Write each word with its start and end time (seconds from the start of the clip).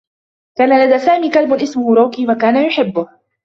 كان 0.55 0.81
لدى 0.87 0.99
سامي 0.99 1.31
كلب 1.31 1.53
اسمه 1.53 1.95
روكي 1.95 2.27
و 2.27 2.33
كان 2.35 2.65
يحبّه. 2.65 3.07